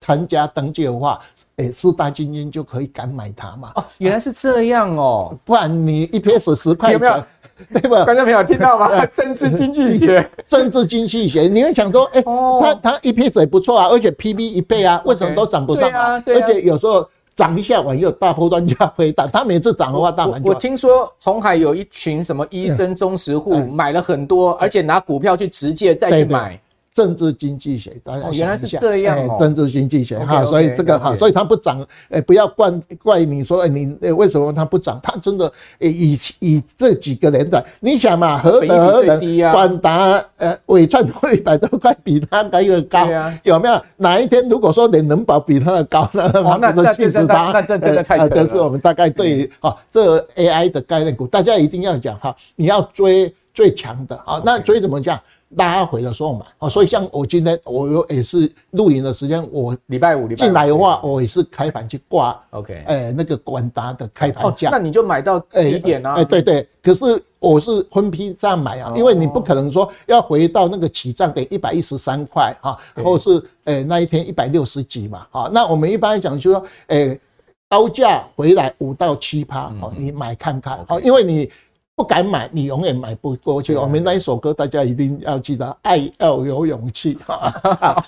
[0.00, 1.20] 参加登记的话，
[1.56, 3.72] 诶，四大金钧就可以敢买它嘛。
[3.74, 7.24] 哦，原来是这样哦，不然你 EPS 十块钱。
[7.72, 8.04] 对吧？
[8.04, 9.04] 观众朋友听到吗？
[9.06, 12.22] 政治经济学， 政治经济学，你会想说，哎，
[12.60, 16.22] 它它 EPS 也不错啊，而且 PB 一倍啊，为什么都涨不上啊？
[16.26, 20.48] 而且有时候涨一下，完又大波段价回档，他每次涨的话，大盘就。
[20.50, 26.60] 我听说红海有一群什么医生忠实户买了很多，而且拿股票去直接再去买。
[27.00, 29.38] 政治经济学，大家想一下，原来是这样。
[29.38, 32.70] 政治经济学哈，所以这个哈，所以它不涨，诶，不要怪
[33.02, 35.00] 怪你说，诶，你为什么它不涨？
[35.02, 39.18] 它真的，以以这几个人的，你想嘛，何德何能？
[39.50, 43.08] 广达，呃，纬创都一百多块，比它还要高，
[43.44, 43.82] 有没有？
[43.96, 48.28] 哪一天如果说连能保比它的高，那那那气死他，那这真的太扯了。
[48.28, 55.18] 这是我们大概对啊，这 AI 的概念股，大家一定要讲哈，你要追最强的啊，那追怎么讲？
[55.56, 77.18] 拉回的时候买哦，所以像我今天我有也是录影的时间，我礼拜五进来的话，我也是开盘去挂，OK，哎，那个管达的开盘价，那你就买到低点啊，哎，对对，可是我是分批这样买啊，因为你不可能说要回到那个起涨点一百一十三块哈，或是哎那一天一百六十几嘛，好，那我们一般来讲就说，哎，
[77.68, 81.50] 高价回来五到七趴，哦，你买看看，好，因为你。
[82.00, 83.76] 不敢买，你永远买不过去。
[83.76, 87.18] 我们那一首歌，大家一定要记得：爱要有勇气。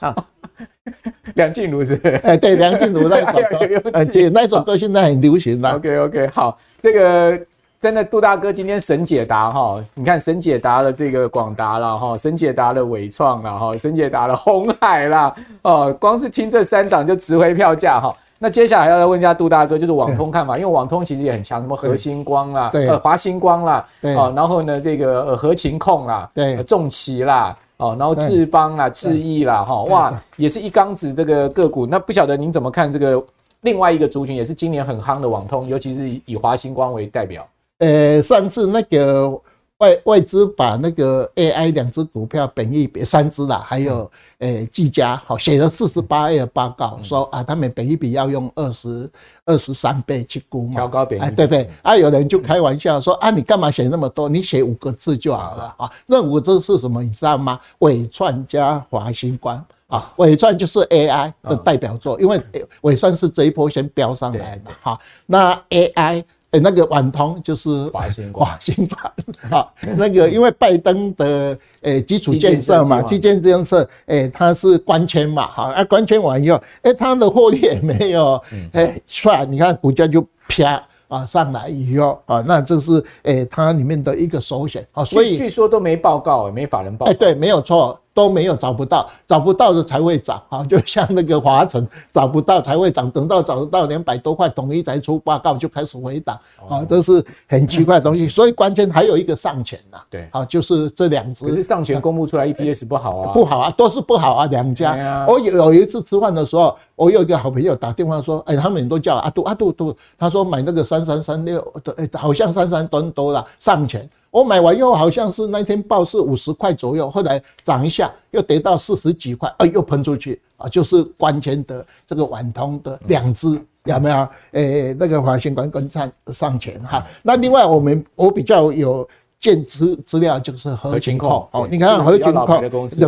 [1.37, 1.97] 梁静茹是？
[2.25, 5.77] 哎，对，梁静茹那首歌， 而且那首歌现在很流行了。
[5.77, 7.39] OK OK，好，这个
[7.79, 18.17] 真的杜大哥今天神解答哈，你看神解答了这个广达了哈，神解答了纬创了哈，神解答了红海啦哦，光是听这三档就值回票价哈。
[18.43, 31.87] 那接下来要来问一下杜大哥，就是网通看法，因为网通其实也很强，什么核星光啦，呃华星光啦，哦，然后呢这个呃合情控啦，对，重骑啦，哦，然后智邦啦、智毅啦，哈，哇，也是一缸子这个个股。
[31.87, 33.25] 那不晓得您怎么看这个
[33.61, 37.47] 另外一个族群，也是今年很夯的网通，尤其是以华星光为代表。
[37.79, 39.33] 呃，上次那个。
[39.83, 49.11] 外外资把那个 AI 两只股票本益比三只啦，还有诶技嘉好写了四十八页报告，说啊他们本益比要用二十
[49.45, 51.69] 二十三倍去估嘛，调高本益比，哎对不对？
[51.83, 54.29] 啊有人就开玩笑说啊你干嘛写那么多？
[54.29, 55.91] 你写五个字就好了啊。
[56.07, 57.03] 那五个字是什么？
[57.03, 57.59] 你知道吗？
[57.81, 59.57] 纬创加华新光
[59.89, 62.41] 啊，纬创就是 AI 的代表作，因为
[62.83, 64.97] 纬创是这一波先飙上来的哈。
[65.27, 66.23] 那 AI。
[66.53, 69.13] 哎，那个晚通就是华新光，华新光，
[69.51, 78.41] 好， 那个因为拜登的诶基础建设嘛，基建建设，诶，它是关签嘛，好，啊关签完以后，诶，它的获利也没有，
[78.73, 87.99] 诶，算，你看股价就啪啊上来以后啊，那这是诶它里面的一个首选啊，所以据说都没报告，没法人报告，哎，对，没有错。
[88.15, 90.65] 都没有找不到，找不到的才会涨 啊！
[90.65, 98.29] 就像那个华晨找不到才会涨，等到找得到两百多块，统一才出报告就开始回档啊，都是很奇怪的东西。
[98.31, 101.47] 所以关键还有一个上权呐，对，啊，就是这两只。
[101.47, 105.27] 可是上权公布出来 EPS 不好啊， 不好啊，都是不好啊，两家。
[105.27, 114.09] 我有有一次吃饭的时候，我有一个好朋友打电话说，哎，他们都叫阿杜阿杜杜，他说买那个三三三六的，哎，好像三三吨多了上权。
[114.33, 120.67] 我买完以后好像是那天报是五十块左右，后来涨一下又跌到四十几块，哎，又喷出去啊！
[120.71, 124.17] 就是关前的这个晚通的两支有没有？
[124.53, 127.07] 诶、欸，那个华新光跟上上前哈。
[127.23, 129.07] 那另外我们我比较有
[129.43, 132.59] 见资资料就是核情控哦，你看合勤控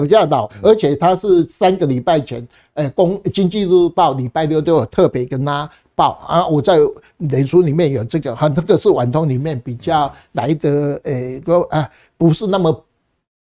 [0.03, 5.71] 比较老，而且它是三个礼拜前，哎，公经济日报礼拜六都有特别跟他。
[5.97, 6.45] 报啊！
[6.49, 6.77] 我在
[7.19, 12.85] 脸书里面有这个，哈，这个是晚通里面比较来的，诶，个啊，不是那么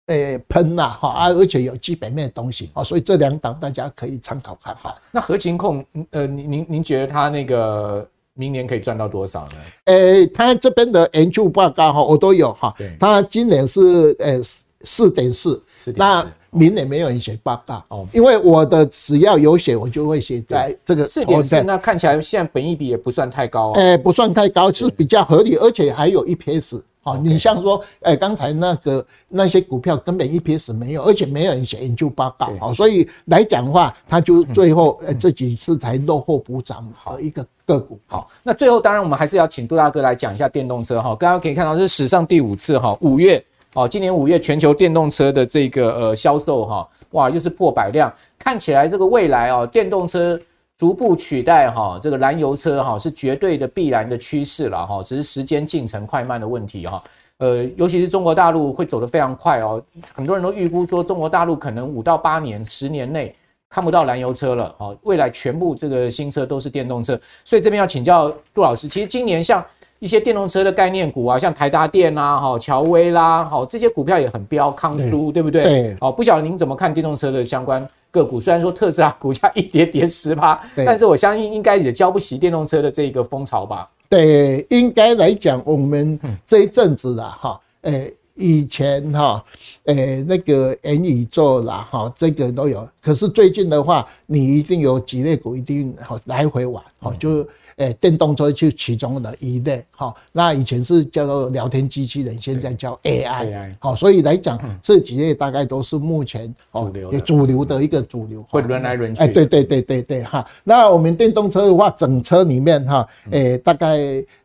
[0.06, 4.94] 诶喷呐，哈啊，而且有基本面的东西啊，所以这两档大家可以参考看哈。
[5.10, 9.54] 那核情控，呃，您您您觉得他那个明年可以赚到多少呢？
[9.86, 12.74] 诶，他这边的研究报告哈，我都有哈。
[12.76, 14.40] 对，他今年是诶
[14.82, 15.62] 四点四，
[15.96, 16.26] 那。
[16.56, 21.60] 明年没有人写报告哦，因为我的只要有写，我就会写在这个四点四。
[21.64, 26.80] 那看起来现在本益比也不算太高，诶，不算太高，是比较合理，而且还有 EPS。
[27.04, 38.00] 好，你像说，哎，刚才那个那些股票根本一撇 s 没有，而且没有人写研究报告，好，所以来讲的话，它就最后呃这几次才落后补涨好一个个股。
[38.06, 41.14] 好，那最后当然我们还是要请杜大哥来讲一下电动车哈。
[41.14, 43.44] 刚刚可以看到是史上第五次哈，五月。
[43.74, 50.38] 哦，今年五月全球电动车的这个呃销售哈，哇，又是破百辆，看起来这个未来哦，电动车
[50.76, 57.02] 逐步取代哈这个燃油车哈，是绝对的必然的趋势了哈，只是时间进程快慢的问题哈。
[57.38, 59.82] 呃，尤其是中国大陆会走得非常快哦，
[60.14, 63.34] 很多人都预估说中国大陆可能五到八年、十年内
[63.68, 69.64] 看不到燃油车了哦，未来全部这个新车都是电动车，所以这边要请教杜老师，其实今年像。
[70.00, 75.62] 一些电动车的概念股啊，像台达电啦、哈乔威啦，好这些股票也很飙，康舒对不对？
[75.62, 75.96] 对。
[75.98, 78.38] 哦，不晓得您怎么看电动车的相关个股？
[78.38, 83.90] 虽然说特斯拉股价一跌跌十趴，但是我相信应该也浇不熄电动车的这个风潮吧？
[84.08, 89.44] 对，应该来讲，我们这一阵子啦，哈，诶，以前哈，
[89.86, 92.88] 诶，那个元宇宙啦，哈，这个都有。
[93.02, 97.44] 可是最近的话，你一定有几类股一定好来回玩，好就。
[97.76, 109.22] 诶，电动车就其中的一类，好，那以前是叫做聊天机器人，现在叫 AI，好，所以来讲这几类大概都是目前主流主流的一个主流，会轮来轮去。
[109.22, 110.46] 哎，对对对对对哈。
[110.62, 113.96] 那我们电动车的话，整车里面哈，诶，大概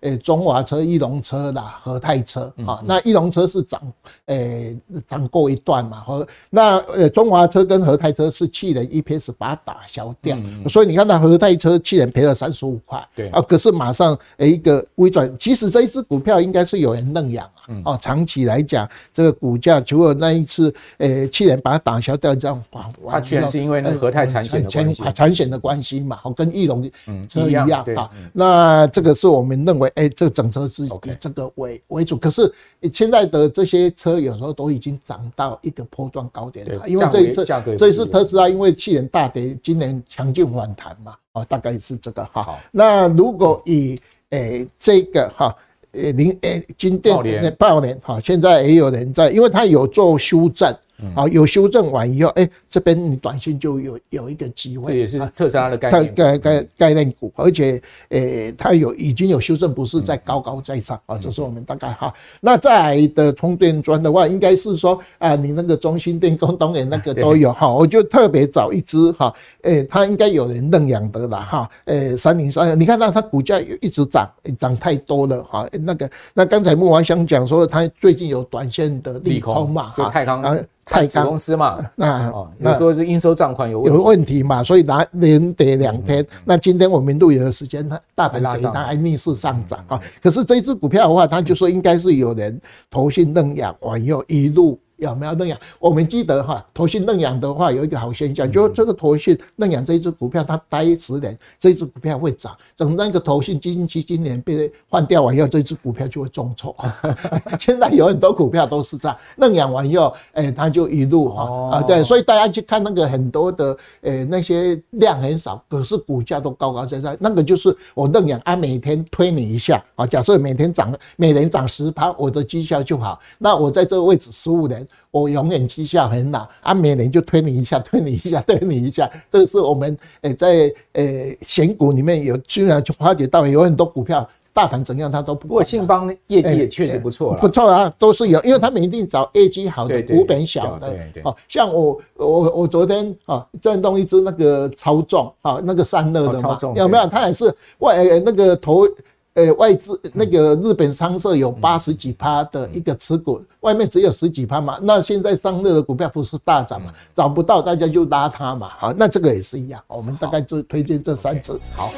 [0.02, 3.82] 诶中华车、翼龙车啦、和泰车，啊，那翼龙车是涨，
[4.30, 10.38] 诶涨过一段嘛，和那呃中华车跟和泰车是去年 EPS 把它打消掉，
[10.70, 13.04] 所以你看到和泰车去年赔了三十五块。
[13.16, 17.59] 对啊，可是马上诶一个微转，其实这一只股票应该是有人认养啊。
[17.84, 26.84] 哦，长期来讲，这个股价除了那一次诶去年把它打消掉这样，哇，它居然是因为那个和泰产险的关系，产险的关系嘛，好跟义隆
[27.28, 28.10] 车一样啊。
[28.34, 32.18] 那这个是我们认为，诶，这个整车是以这个为为主。
[32.18, 32.54] 可是
[32.92, 37.46] 现在的这些车有时候都已经涨到一个波段高点了，因为这一次
[37.78, 41.16] 这一次特斯拉因为去年大跌，今年强劲反弹嘛。
[41.34, 42.58] 哦，大概是这个哈。
[42.72, 44.02] 那如果以
[44.32, 45.56] 诶、欸、这个哈，
[45.94, 47.16] 诶零诶金电
[47.58, 50.76] 爆年哈，现在也有人在，因为他有做修正
[51.16, 54.92] 好，有修正完以后，哎，这边你短线就有有一个机会。
[54.92, 61.18] 这也是特斯拉的概念，概概概念股，而且，诶，它有已经有修正，不是在高高在上啊。
[61.18, 62.14] 这是我们大概哈。
[62.42, 67.72] 那再来的充电桩的话，应该是说啊，你那个中心电、工东元那个都有哈。
[67.72, 71.70] 我就特别找一只哈，诶，它应该有人认养的了哈。
[71.86, 75.68] 诶，三零三，你看到它股价一直涨，涨太多了哈。
[75.72, 80.60] 那个，那刚才木华想讲说，它最近有短线的利空嘛，就泰康。
[80.90, 86.26] 太子公司嘛，那哦，你说是应收账款有有问题嘛，所以拿连跌两天。
[86.44, 90.02] 那今天我们录影的时间，它大盘跌，它还逆势上涨啊。
[90.22, 92.60] 可是这一只股票的话，它就说应该是有人
[92.90, 94.80] 投信认养完以后一路。
[95.00, 95.58] 有没有认养？
[95.80, 102.56] 我们记得哈，投信认养的话有一个好现象，就这个投信认养这一只股票，它待十年，这一只股票会涨。
[102.76, 106.76] 等那个投信基金期今年被换掉完以后，这只股票就会重挫。
[107.60, 123.20] 现在有很多股票都是这样，认养完以后，哎，它就一路哈啊，对，所以大家去看那个很多的，呃，那些量很少，可是股价都高高在上，那个就是我认养啊，每天推你一下啊，假设每天涨，每年涨十趴，我的绩效就好。
[123.38, 124.86] 那我在这个位置十五年。
[125.12, 129.10] 我永远绩效很好，啊，每年就推你一下，推你一下，推你一下。
[129.30, 135.48] 这个是我们诶在诶选股里面有居然去发觉到有很多股票，大盘怎样它都不。
[135.48, 140.94] 不过信邦业绩也确实不错，不错啊，都是有，因为他们一定找业绩好的股本小的。
[141.24, 147.08] 哦，像我我我昨天啊，震动一只那个超重啊，那个散热的嘛，有没有？
[147.08, 148.88] 它也是外那个头。
[149.36, 154.80] 呃，外资那个日本商社有八十几趴的一个持股，外面只有十几趴嘛。
[154.82, 156.92] 那现在上热的股票不是大涨嘛？
[157.14, 158.70] 找不到大家就拉它嘛。
[158.80, 161.54] 好，那这个也是一样，我们大概就推荐这三只。
[161.76, 161.92] 好，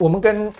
[0.00, 0.52] 我们跟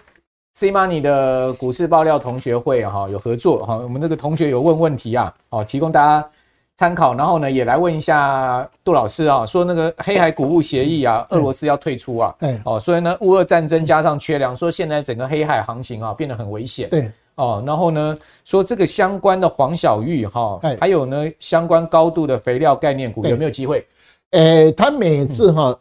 [0.55, 6.30] C Money 的股市爆料同学会哈有合作哈，我们那个同学有问问题啊，哦，提供大家。
[6.77, 23.87] 参考，然后呢，也来问一下杜老师啊，说那个黑海谷物协议啊，俄罗斯要退出啊，对，哦，所以呢，乌俄战争加上缺粮，说现在整个黑海航行啊变得很危险，对，哦，然后呢，说这个相关的黄小玉哈，还有呢相关高度的肥料概念股有没有机会？
[24.31, 25.79] 诶，他每次哈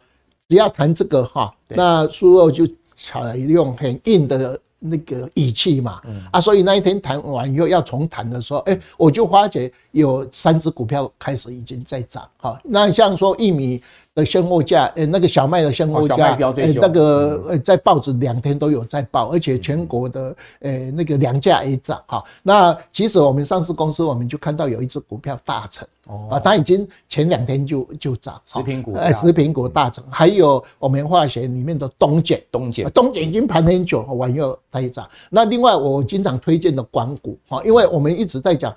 [0.48, 4.60] 只要谈这个哈，那苏俄就采用很硬的。
[4.82, 6.00] 那个语气嘛，
[6.32, 13.80] 啊，所以那一天谈完以后要重谈的时候，哎，我就发觉有三只股票开始已经在涨，哈，那像说玉米
[14.14, 25.86] 的现货价，诶，那个小麦的现货价，诶，那个呃，在报纸两天都有在报，而且全国的诶那个粮价也涨，哈，那其实我们上市公司我们就看到有一只股票大成。
[26.08, 35.08] 哦，啊，它已经前两天就就涨，食品股，哎，食品股大成，还有我们化学里面的东碱，东碱，东碱已经盘很久，完又它也涨。
[35.30, 38.74] 那另外我经常推荐的广股，哈，因为我们一直在讲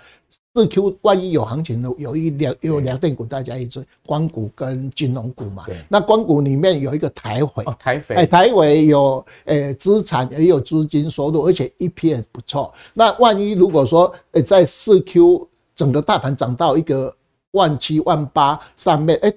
[0.56, 5.66] 四 Q，万一有行情的，有一两有两类股，大家一直光股跟金融股嘛。
[5.66, 12.74] 对，那光股里面有一个台肥，哦，台肥，哎，台肥有诶资产也有资金收入，而且 EPS 不错。
[12.94, 15.48] 那万一如果说诶在四 Q。
[15.78, 17.14] 整个大盘涨到一个
[17.52, 19.34] 万七万八上面，哎，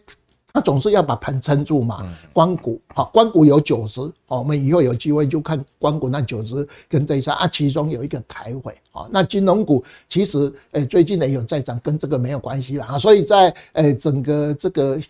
[0.59, 2.13] 它总是要把盘撑住嘛。
[2.33, 7.47] 光谷好，光谷有九只，我们以后有机会就看光谷那九只跟对上啊。
[7.47, 12.99] 其中有一个台会啊，那金融股其实诶最近也有在涨，跟这个没有关系了啊。
[12.99, 15.01] 所以在诶整个这个。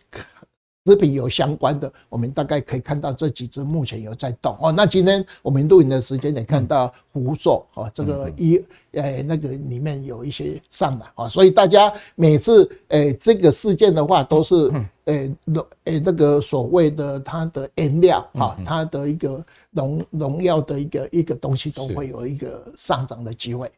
[0.89, 4.73] 食品有相关的，我们大概可以看到这几只目前有在动哦。
[4.73, 14.73] 那今天我们录影的时间也看到福寿哦，这个一诶那个里面有一些上来啊，所以大家每次诶这个事件的话，都是
[15.05, 23.71] 诶农诶那个所谓的它的原料啊，它的一个农农药的一个一个东西都会有一个上涨的机会。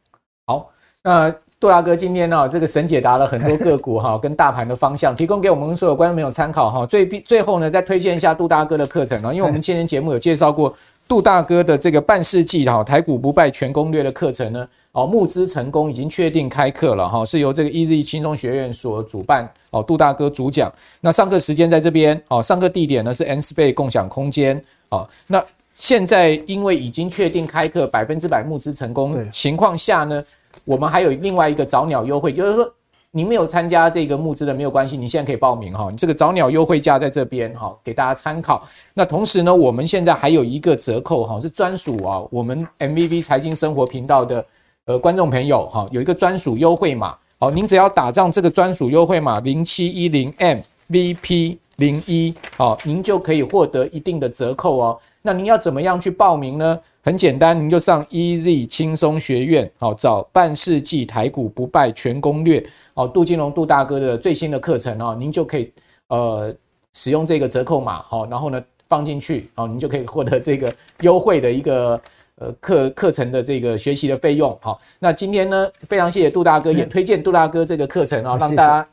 [0.45, 0.71] 好，
[1.03, 1.35] 那。
[1.61, 6.83] 杜大哥今天呢，这个神解答了很多个股哈， 跟大盘的方向，提供给我们所有观众朋友参考哈。
[6.87, 10.73] 最最后呢，再推荐一下杜大哥的课程啊，因为我们今天节目有介绍过
[11.07, 20.73] 杜大哥的这个半世纪哈台股不败全攻略的课程呢，哦，募资成功已经确定开课了哈，是由这个 EZ 轻松学院所主办哦，杜大哥主讲。
[20.99, 24.59] 那上课时间在这边哦，上课地点呢是 Nspace 共享空间
[24.89, 25.07] 哦。
[25.27, 25.39] 那
[25.75, 30.23] 现在因为已经确定开课，百分之百募资成功情况下呢。
[30.65, 32.73] 我们还有另外一个早鸟优惠，就是说
[33.11, 35.89] 你没有参加这个募资的没有关系，你现在可以报名哈。
[35.91, 38.63] 你这个早鸟优惠价在这边哈，给大家参考。
[38.93, 44.45] 那同时呢，我们现在还有一个折扣哈，是专属啊我们 MVV 财经生活频道的
[44.85, 47.15] 呃观众朋友哈，有一个专属优惠码。
[47.37, 54.97] 好，您只要打上这个专属优惠码零七一零 MVP 零一，好，您就可以获得一定的折扣哦。
[55.23, 56.79] 那您要怎么样去报名呢？
[57.03, 65.71] 很简单，您就上 EZ 轻松学院，好，找半世纪台股不败全攻略，哦，杜金龙杜大哥的最新的课程哦，您就可以
[66.09, 66.53] 呃
[66.93, 71.99] 使用这个折扣码，好，然后呢放进去，哦，您就可以获得这个优惠的一个
[72.35, 78.87] 呃课课程的这个学习的费用，好，那今天呢非常谢谢杜大哥，也推荐杜大哥这个课程啊，让大家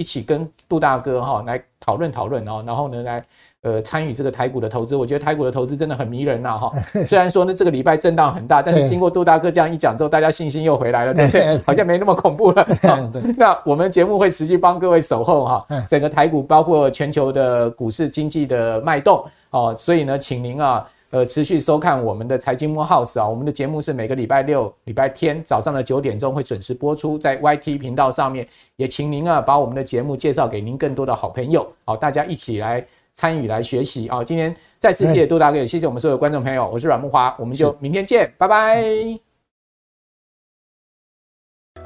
[0.00, 3.22] 一起跟杜大哥哈来讨论讨论哦，然后呢来。
[3.62, 6.72] 呃，参与这个台股的投资，我觉得台股的投资真的很迷人呐，哈。
[7.04, 11.58] 虽然说呢，这个礼拜震荡很大，但是经过杜大哥这样一讲之后，大家信心又回来了，对不对？
[11.66, 12.66] 好像没那么恐怖了。
[13.36, 28.46] 那我们节目会持续帮各位守候哈，整个台股包括全球的股市经济的脉动哦，所以呢，请您啊，呃，持续收看我们的财经慕 House 啊，我们的节目是每个礼拜六、礼拜天早上的九点钟会准时播出在 YT 频道上面，
[28.76, 32.84] 也请您啊把我们的节目介绍给您更多的好朋友，好，大家一起来。
[33.12, 34.22] 参与来学习啊！
[34.22, 36.70] 今天再次谢谢杜大哥，也谢谢我们所有观众朋友。
[36.72, 39.29] 我是阮木华，我们就明天见，拜拜。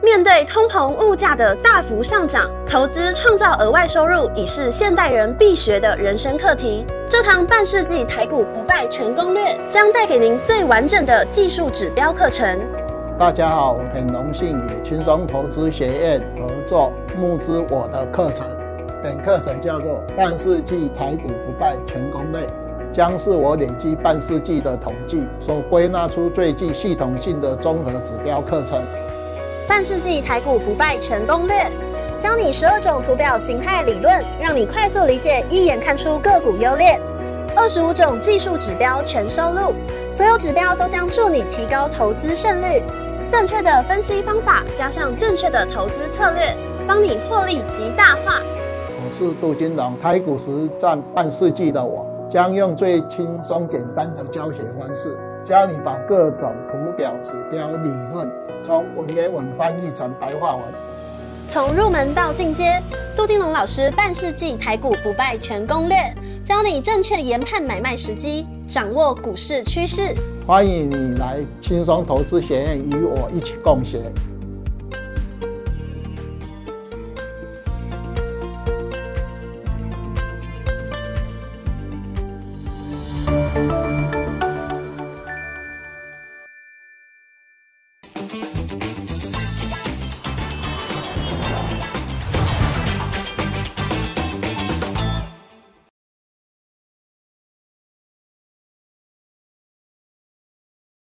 [0.02, 6.84] 面对通膨物价的大幅上涨，投资创造额外收入已是现代人必学的人生课题。
[7.08, 12.58] 这堂半世纪台股不败全攻略将带给您最完整的技术指标课程。
[13.18, 18.46] 大家好，我很荣幸与轻松投资学院合作募资我的课程。
[19.02, 22.40] 本课程叫做《半世纪台股不败全攻略》，
[22.92, 28.82] 将是我累积半世纪的统计所归纳出最具系统性的综合指标课程。
[29.66, 31.66] 半世纪台股不败全攻略，
[32.18, 37.00] 教你十二种图表形态理论，让你快速理解，一眼看出个股优劣。
[37.56, 39.72] 二十五种技术指标全收录，
[40.10, 42.82] 所有指标都将助你提高投资胜率。
[43.30, 46.54] 正确的分析方法加上正确的投资策略，
[46.86, 48.40] 帮你获利极大化。
[48.86, 58.26] 我是杜金龙，台股实战半世纪的我，将用最轻松简单的教学方式，教你把各种图表、指标、理论，
[58.64, 60.64] 从文言文翻译成白话文。
[61.46, 62.80] 从入门到进阶，
[63.14, 65.98] 杜金龙老师半世纪台股不败全攻略，
[66.42, 70.14] 教你正确研判买卖时机，掌握股市趋势。
[70.46, 74.00] 欢迎你来轻松投资学院与我一起共学。